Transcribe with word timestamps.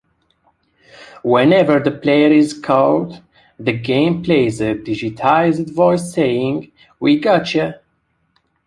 Whenever 1.21 1.79
the 1.79 1.91
player 1.91 2.25
is 2.33 2.57
caught, 2.59 3.21
the 3.59 3.71
game 3.73 4.23
plays 4.23 4.59
a 4.59 4.73
digitized 4.73 5.71
voice 5.75 6.11
saying, 6.11 6.71
We 6.99 7.19
Gotcha! 7.19 7.81